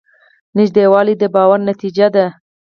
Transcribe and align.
نږدېوالی 0.57 1.13
د 1.21 1.23
باور 1.33 1.59
نتیجه 1.69 2.07
ده. 2.15 2.25